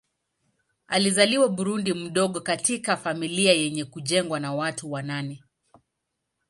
[0.87, 5.43] Alizaliwa Burundi mdogo katika familia yenye kujengwa na watu wa nane.